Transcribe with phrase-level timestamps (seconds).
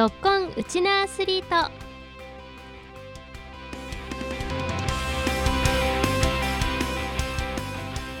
[0.00, 1.70] ぞっこんうちなアスリート。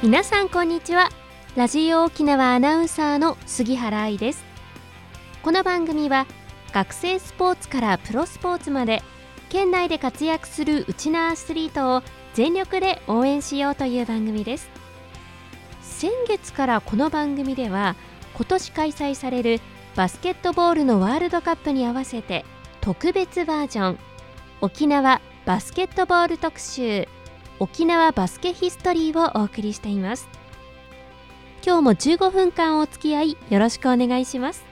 [0.02, 1.08] 皆さんこんにちは。
[1.56, 4.44] ラジオ沖縄アナウンサーの杉原愛です。
[5.42, 6.26] この番組は
[6.74, 9.02] 学生スポーツからプロスポーツまで
[9.48, 12.02] 県内で活躍するうちなアスリートを
[12.34, 14.68] 全力で応援しようという番組です。
[15.80, 17.96] 先月からこの番組では
[18.34, 19.62] 今年開催される
[20.00, 22.46] バスケットボールのワールドカップに合わせて
[22.80, 23.98] 特別バージョン。
[24.62, 27.06] 沖縄バスケットボール特集
[27.58, 30.26] 沖縄バスケヒストリーをお送りしています。
[31.62, 34.64] 今日も15分間お付き合いよろしくお願いします。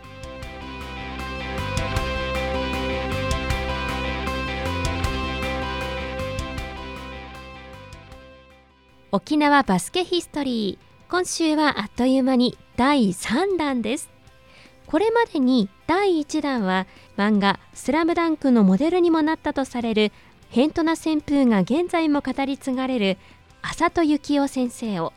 [9.13, 14.18] 沖縄バスケヒストリー今週はあっという間に第3弾です。
[14.89, 16.87] これまでに第1弾は
[17.19, 20.13] 漫画「スラムダンクのモデルにもなったとされる
[20.49, 23.19] 辺土名旋風が現在も語り継がれる
[23.61, 25.13] 浅戸幸雄先生を。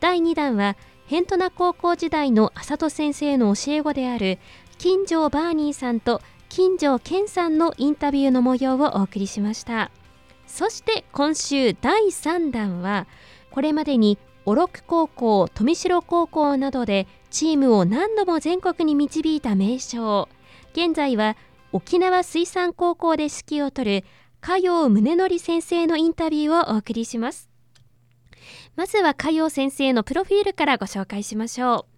[0.00, 0.76] 第2弾は
[1.10, 4.38] 辺土名高校時代の浅戸先生の教え子である
[4.78, 9.90] 金城バーニーさんと金城健さんのインタビューの模様をお送りしました。
[10.46, 13.06] そして今週第3弾は
[13.50, 20.28] これまでに小禄高校富城高校などでチームを何度も全国に導いた名将。
[20.74, 21.36] 現在は
[21.72, 24.04] 沖縄水産高校で指揮を執る
[24.42, 27.48] 加陽宗則先生のインタビューをお送りします。
[28.76, 31.92] まずは加陽先生のプロフィールからご紹介しましょう。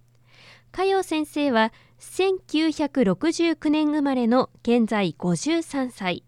[0.70, 6.22] 加陽先生は1969年生まれの現在53歳。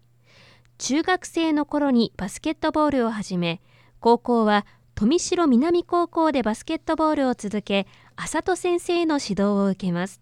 [0.77, 3.61] 中学生の頃にバスケットボールを始め
[3.99, 7.87] 高校は富城南高校でバスケットボールを続け
[8.19, 10.21] 浅戸先生の指導を受けます。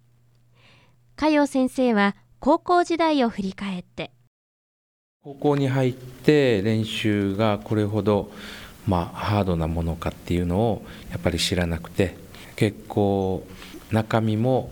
[1.15, 4.11] 加陽先生は高校時代を振り返って。
[5.23, 8.31] 高校に入って練習がこれほど、
[8.85, 12.17] まあ、ハードなものかっていうのをやっぱり知らなくて
[12.57, 13.47] 結構
[13.91, 14.71] 中身も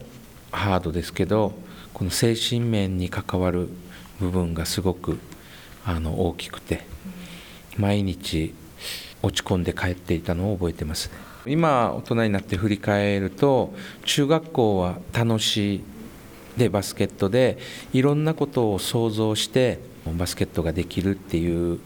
[0.51, 1.53] ハードですけど
[1.93, 3.69] この精神面に関わる
[4.19, 5.17] 部分がすごく
[5.85, 6.85] あの大きくて
[7.77, 8.53] 毎日
[9.23, 11.32] 落ち込んで帰っていたのを覚えてますね。
[11.45, 13.73] 今大人になって振り返ると
[14.05, 15.83] 中学校は楽しい
[16.57, 17.57] でバスケットで
[17.91, 19.79] いろんなことを想像して
[20.17, 21.79] バスケットができるっていう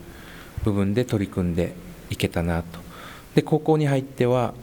[0.64, 1.74] 部分で取り組んで
[2.10, 2.80] いけたなと。
[3.36, 4.54] で高校に入っては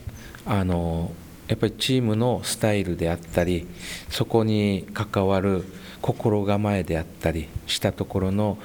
[0.47, 1.13] あの
[1.49, 3.67] やっぱりチームのスタイルであったり
[4.11, 5.65] そこに関わる
[6.01, 8.59] 心構えであったりしたところの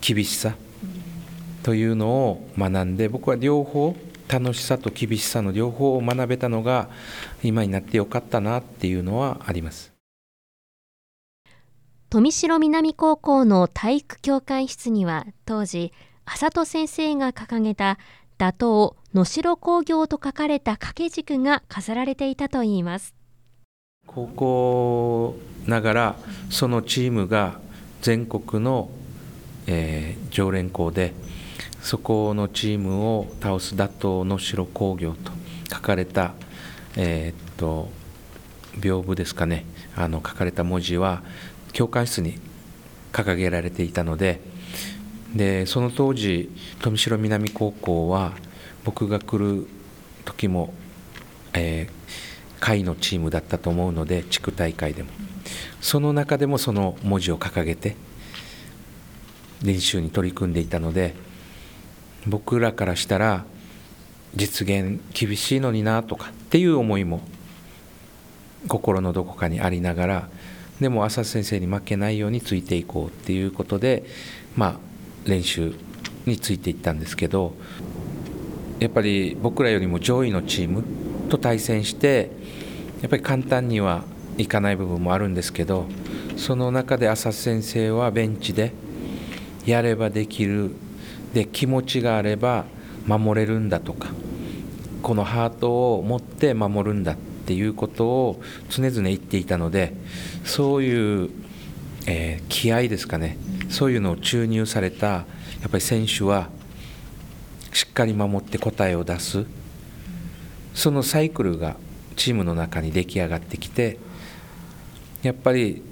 [0.00, 0.54] 厳しさ
[1.62, 3.96] というのを学んで僕は両方
[4.28, 6.88] 楽しさと厳しさの両方を学べたのが
[7.42, 9.94] 今になってよかったなっていうのはあります。
[12.14, 15.92] 富城南高校の体育教官室には当時
[16.26, 17.98] 浅戸先生が掲げた
[18.38, 23.16] 打倒能代工業と書かれた掛け軸が飾られていたといいます
[24.06, 25.36] 高校
[25.66, 26.16] ながら
[26.50, 27.58] そのチームが
[28.00, 28.90] 全国の、
[29.66, 31.14] えー、常連校で
[31.84, 35.32] そこのチームを倒す打倒能代工業と
[35.70, 36.32] 書かれた、
[36.96, 37.90] えー、っと
[38.80, 39.66] 屏風ですかね。
[39.94, 41.22] あの書かれた文字は
[41.74, 42.38] 教官室に
[43.12, 44.40] 掲げられていたので
[45.34, 46.50] でその当時
[46.80, 48.32] 富城南高校は
[48.84, 49.66] 僕が来る
[50.24, 50.72] 時も、
[51.52, 55.10] えー、下位のチームだったと思うので地区大会でも。
[55.82, 57.94] その中でもその文字を掲げて
[59.62, 61.14] 練習に取り組んでいたので
[62.26, 63.44] 僕らからしたら
[64.34, 67.20] 実現厳しいのになとかっていう思いも
[68.68, 70.28] 心のどこかにありながら
[70.80, 74.04] でも浅瀬先生に負けないようについていこうっていうことで、
[74.56, 75.74] まあ、練習
[76.26, 77.54] についていったんですけど
[78.80, 80.82] やっぱり僕らよりも上位のチーム
[81.28, 82.30] と対戦して
[83.02, 84.04] やっぱり簡単には
[84.36, 85.86] いかない部分もあるんですけど
[86.36, 88.72] その中で浅瀬先生はベンチで
[89.64, 90.74] やればできる
[91.34, 92.64] で気持ちがあれば
[93.06, 94.08] 守れるんだとか
[95.02, 98.40] このハートを持って守るんだっていうことを
[98.70, 99.92] 常々言っていたので
[100.44, 101.30] そういう、
[102.06, 103.36] えー、気合ですかね。
[103.68, 105.26] そういうのを注入されたや
[105.66, 106.48] っぱり選手は
[107.72, 109.44] しっかり守って答えを出す。
[110.74, 111.76] そのサイクルが
[112.16, 113.98] チームの中に出来上がってきて
[115.22, 115.82] やっぱり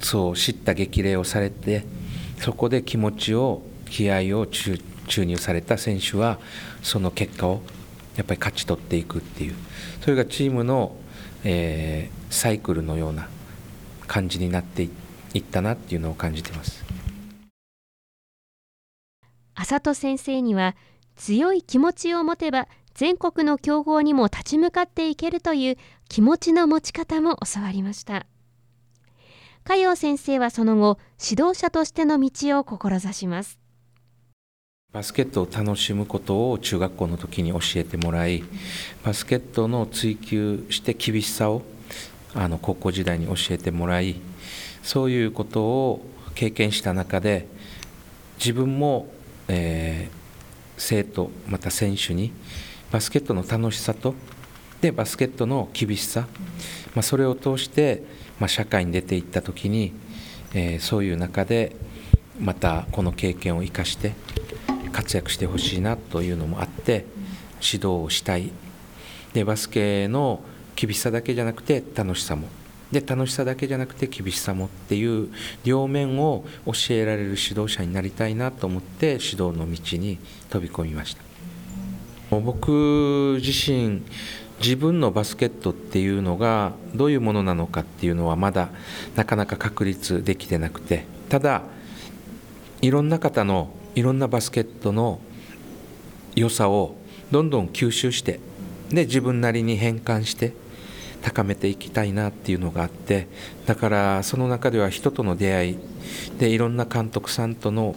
[0.00, 1.84] そう知った激励をされて
[2.38, 4.78] そこで気持ちを気合を注
[5.24, 6.38] 入された選手は
[6.82, 7.62] その結果を
[8.16, 9.54] やっぱり勝ち取っていくっていう
[10.00, 10.96] それがチームの、
[11.44, 13.28] えー、サイクルのような
[14.06, 14.88] 感じになって
[15.34, 16.84] いったなっていうのを感じてます。
[19.54, 20.74] 浅戸先生には
[21.16, 25.76] 強い気持ちを持てば全国の強豪にも立ち向かっていけるという
[26.08, 28.26] 気持ちの持ち方も教わりました。
[29.62, 33.59] 加陽先生はその後指導者としての道を志します。
[34.92, 38.42] バスケットを楽しむことを中学校の時に教えてもらい
[39.04, 41.62] バスケットの追求して厳しさを
[42.34, 44.16] あの高校時代に教えてもらい
[44.82, 47.46] そういうことを経験した中で
[48.38, 49.06] 自分も、
[49.46, 50.14] えー、
[50.76, 52.32] 生徒また選手に
[52.90, 54.16] バスケットの楽しさと
[54.80, 56.26] でバスケットの厳しさ、
[56.96, 58.02] まあ、それを通して、
[58.40, 59.92] まあ、社会に出ていった時に、
[60.52, 61.76] えー、そういう中で
[62.40, 64.14] またこの経験を生かして
[64.92, 67.06] 活躍してほしいなというのもあって
[67.62, 68.50] 指導をしたい。
[69.32, 70.42] でバスケの
[70.74, 72.48] 厳しさだけじゃなくて楽しさも。
[72.90, 75.28] で楽しさだけじゃなくて厳しさもっていう
[75.64, 81.22] 両面を教えられる指導者になりたいなと思って指導の道に飛び込みました。
[82.40, 84.02] 僕自身
[84.60, 88.68] 自分のバスケットっていうのがどういうものなのかっていうのはまだ
[89.16, 91.62] なかなか確立できてなくてただ
[92.82, 95.20] いろんな方のいろんなバスケットの
[96.34, 96.96] 良さを
[97.30, 98.40] どんどん吸収して
[98.90, 100.52] で自分なりに変換して
[101.22, 103.28] 高めていきたいなっていうのがあって
[103.66, 105.78] だからその中では人との出会い
[106.38, 107.94] でいろんな監督さんとの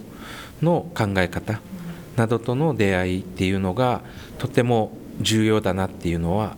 [0.61, 1.59] の考え方
[2.15, 4.01] などとの出会いっていうのが
[4.37, 6.57] とても重要だなっていうのは、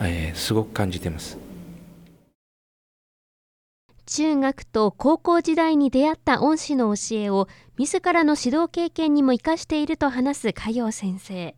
[0.00, 1.45] えー、すごく感じてます。
[4.06, 11.56] 中学と高校時代に出会った恩師の教えを自らの指導経験にも生かしていると話す加陽先生。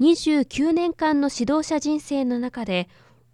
[0.00, 2.88] 29年間の指導者人生の中で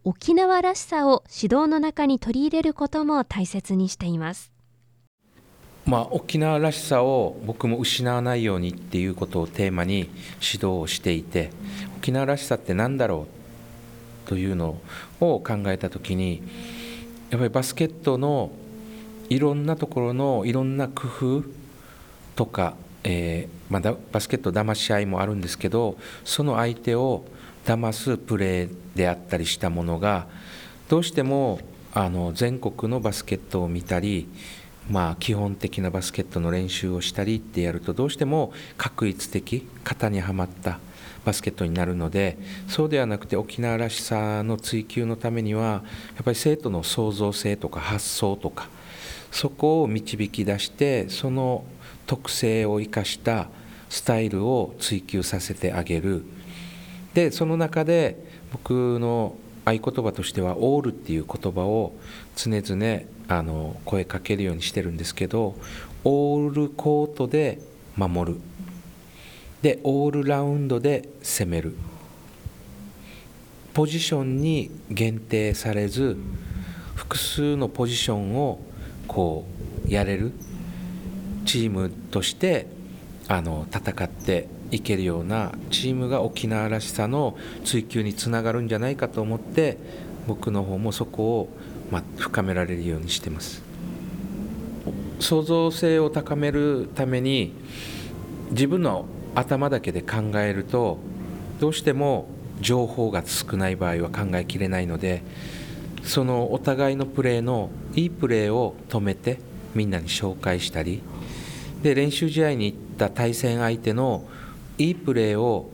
[0.05, 4.53] 沖縄らしさを指導の中に取り入れることも大切にしています。
[5.87, 11.51] まあ、沖縄らしさを僕も失わないようにっていうことをテーマに指導をしていて
[11.97, 13.27] 沖縄らしさって何だろ
[14.27, 14.79] うというの
[15.21, 16.43] を考えた時に
[17.31, 18.51] やっぱりバスケットの
[19.29, 21.45] いろんなところのいろんな工夫
[22.37, 27.25] とか、えーまあ、バスケット騙し合いもあるんですけどその相手を
[27.67, 30.27] 騙すプレーであったりしたものが
[30.89, 31.61] どうしても
[31.93, 34.27] あの全国のバスケットを見たり、
[34.91, 40.79] まあ、基本的なバスケットの練習をしたりってやるとどうしても確率的型にはまった
[41.25, 42.39] バスケットになるので
[42.69, 45.83] そうではなくて沖縄らしさの追求のためにはや
[46.23, 48.69] っぱり生徒の創造性とか発想とか
[49.31, 51.65] そこを導き出してその
[52.07, 53.49] 特性を生かした
[53.91, 56.25] スタイルを追求させてあげる。
[57.15, 58.17] でその中で
[58.53, 59.35] 僕の
[59.65, 61.93] 合言葉としては「オール」っていう言葉を
[62.37, 65.55] 常々あの声かけるようにしてるんですけど
[66.05, 67.61] オールコートで
[67.97, 68.41] 守る。
[69.63, 71.75] でオールラウンドで攻める。
[73.75, 76.17] ポジションに限定されず
[76.95, 78.61] 複数のポジションを
[79.07, 79.45] こ
[79.87, 80.33] うやれる。
[81.45, 82.67] チームとして
[83.27, 89.79] あの戦っていけるようなチームが沖縄らしさの追求につながるんじゃないかと思って
[90.27, 91.49] 僕の方もそこを、
[91.91, 93.63] ま深められるようにしてます。
[95.21, 97.55] 創造性を高めるために
[98.51, 99.07] 自分の
[99.39, 100.99] 頭だけで考えると
[101.61, 102.29] どうしても
[102.61, 105.23] 情報が少ない場合は考えきれないので
[106.03, 109.39] そのお互いのプレーのいいプレーを止めて
[109.75, 111.03] みんなに紹介したり
[111.83, 114.29] で練習試合に行った対戦相手の
[114.77, 115.71] いいプレーを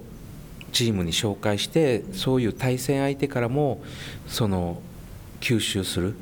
[0.72, 3.82] チームに紹介してそういう対戦相手からも
[4.26, 4.78] その
[5.40, 6.14] 吸収する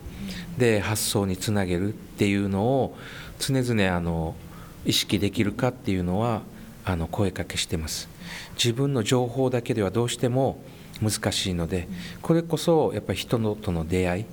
[0.59, 2.97] で発想につなげるっていうのを
[3.39, 4.37] 常々あの
[4.85, 6.43] 意識できるかっていうのは
[6.85, 8.09] あの声かけしてます。
[8.55, 10.62] 自分の情報だけではどうしても
[11.01, 11.89] 難しいので
[12.23, 14.25] これこそやっぱり人のとの出会い。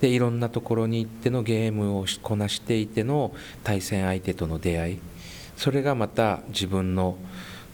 [0.00, 4.98] でいろんなところに行ってのゲームをこなしていての対戦相手との出会い。
[5.56, 7.16] それがまた自分の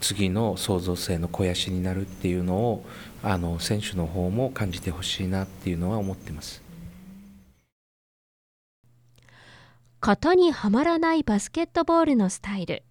[0.01, 2.85] 次の創造性の肥やしになるっていうのを
[3.23, 6.63] あの選手の方も感じてほしいなっていうのは思ってます。
[10.01, 12.85] 型にはまらないバスケットボールのスタイル。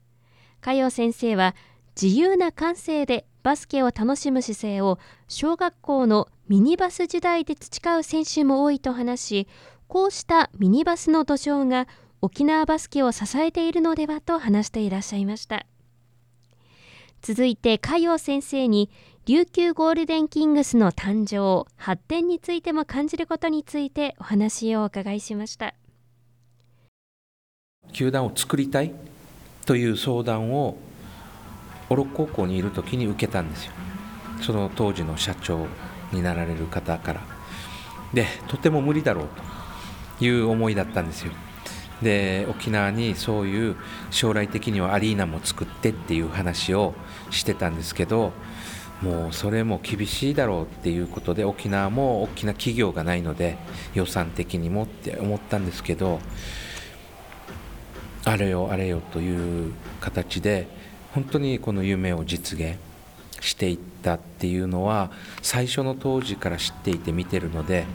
[0.61, 1.55] 加陽先生は
[1.99, 9.47] 自由な感性でバスケを楽しむ姿勢を小学校のミニバス時代で培う選手も多いと話し
[9.87, 11.87] こうしたミニバスの土壌が
[12.21, 15.65] 沖縄バスケを支えているのではと話していらっしゃいました。
[17.21, 18.89] 続いて加陽先生に
[19.25, 25.73] 琉球ゴールデンキングスの誕生発展についても感じることについてお話をお伺いしました。
[27.91, 28.93] 球団を作りたい。
[29.67, 30.77] という相談を
[31.89, 33.73] 小禄高校にいる時に受けたんですよ。
[34.41, 35.67] その当時の社長
[36.11, 37.21] になられる方から。
[38.13, 39.27] でとても無理だろう
[40.19, 41.33] という思いだったんですよ。
[42.01, 43.75] で沖縄にそういう
[44.09, 46.93] 将来的にはアリーナも作ってっていう話を
[47.29, 48.31] してたんですけど
[49.01, 53.57] もうそれも厳しいだろうっていうことで沖縄も大きな企業がないので
[53.95, 56.19] 予算的にもって思ったんですけど
[58.27, 60.67] あれよあれよという形で
[61.13, 62.77] 本当にこの夢を実現
[63.39, 67.85] していったっていうのは最初の当時から知っていて見てるので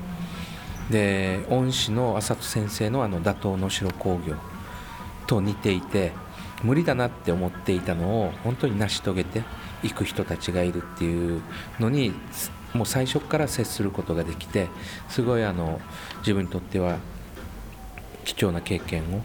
[0.91, 4.37] で恩師の浅戸先生のあの打倒能代工業
[5.27, 6.12] と似ていて
[6.62, 9.43] 無理だなって思っていたのを本当に成し遂げて
[9.83, 11.43] いく人たちがいるっていう
[11.79, 12.15] のに
[12.73, 14.69] もう最初から接することができて
[15.11, 15.79] すごいあの
[16.21, 16.97] 自分にとっては
[18.25, 19.23] 貴重な経験を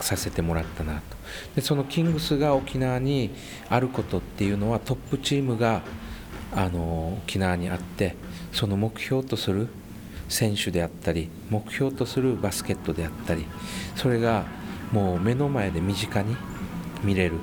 [0.00, 1.00] させてもらったなと。
[1.56, 3.30] でそのキングスが沖縄に
[3.68, 5.82] あることっていうのはトップチームが
[6.54, 8.16] あの沖縄にあって
[8.52, 9.68] その目標とする
[10.28, 13.46] 選手であったり目標とするバスケットであったり
[13.96, 14.46] それが
[14.92, 16.36] もう目の前で身近に
[17.02, 17.34] 見れる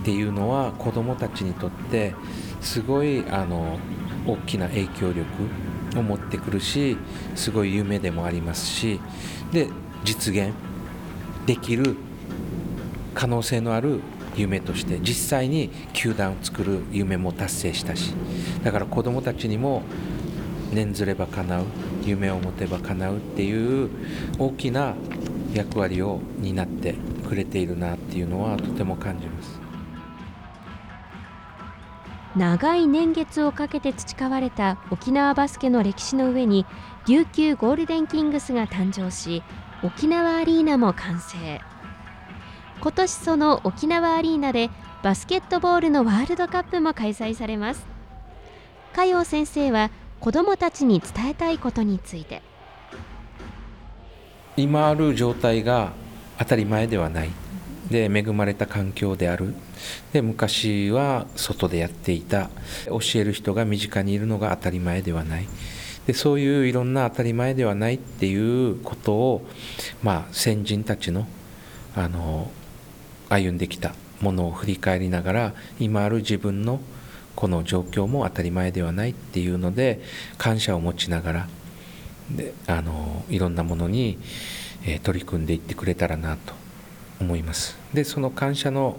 [0.00, 2.14] っていうのは子どもたちにとって
[2.60, 3.78] すごいあの
[4.26, 5.24] 大きな影響力
[5.98, 6.96] を持ってくるし
[7.34, 9.00] すごい夢でもありますし
[9.52, 9.68] で
[10.04, 10.52] 実現
[11.50, 11.96] できる
[13.12, 14.02] 可能性のある
[14.36, 18.14] 夢として実際に球団を作る夢も達成したし
[18.62, 19.82] だから子どもたちにも
[20.72, 21.64] 念ずれば叶う
[22.04, 23.90] 夢を持てば叶うっていう
[24.38, 24.94] 大きな
[25.52, 26.94] 役割を担って
[27.28, 29.60] くれているなっていうのはとても感じます。
[32.36, 36.64] 長い年月をかけて培われた沖縄バスケの歴史の上に
[37.08, 39.42] 琉球ゴールデンキングスが誕生し
[39.82, 41.38] 沖縄アリーナも完成。
[42.82, 44.68] 今年その沖縄アリーナで
[45.02, 47.86] バスケットボールのワールドカップも開催されます。
[48.94, 52.42] 加陽先生は子どもたちに伝えたいことについて。
[54.58, 55.92] 今ある状態が
[56.38, 57.30] 当たり前ではない。
[57.90, 59.54] で恵まれた環境である。
[60.12, 62.50] で昔は外でやっていた。
[62.86, 65.48] 教える人が身近にいるのが当たり前ではない。
[66.10, 69.46] でそういういろんな当たり前ではないっていうことを、
[70.02, 71.28] まあ、先人たちの
[71.94, 72.50] あの
[73.28, 76.80] 歩んできたものを振り返りながら今ある自分の
[77.36, 80.00] この状況も当たり前ではないっていうので
[80.36, 81.48] 感謝を持ちながら
[82.28, 84.18] であのいろんなものに、
[84.84, 86.54] えー、取り組んでいってくれたらなと
[87.20, 87.78] 思います。
[87.94, 88.98] でその感謝の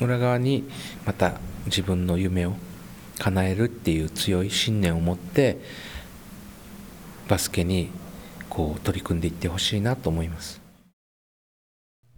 [0.00, 0.68] 裏側に
[1.04, 1.34] また
[1.66, 2.54] 自分の夢を
[3.20, 5.58] 叶えるっていう強い信念を持って
[7.28, 7.90] バスケに
[8.48, 10.60] こう取り組んでいってほしいなと思います。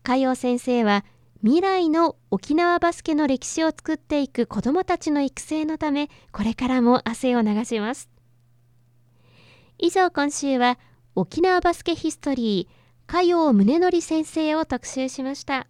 [0.02, 1.04] 加陽先生は
[1.42, 8.08] 未来の沖縄バスケの歴史を作っていく子どもたちの育成のためこれからも汗を流します。
[9.78, 10.78] 以上今週は
[11.14, 15.66] 沖縄バスケヒストリー加陽宗則先生を特集しました。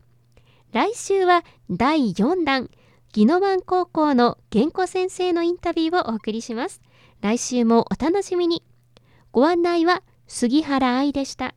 [0.72, 2.70] 来週は第4弾
[3.16, 6.80] 宜野湾高校の原子先生のインタビューをお送りします。
[7.20, 8.62] 来週もお楽しみに。
[9.32, 11.54] ご案内は杉原愛でした。